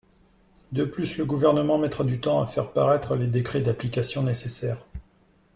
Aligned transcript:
De 0.71 0.83
plus, 0.83 1.19
le 1.19 1.25
Gouvernement 1.25 1.77
mettra 1.77 2.03
du 2.03 2.19
temps 2.19 2.41
à 2.41 2.47
faire 2.47 2.71
paraître 2.71 3.15
les 3.15 3.27
décrets 3.27 3.61
d’application 3.61 4.23
nécessaires. 4.23 4.83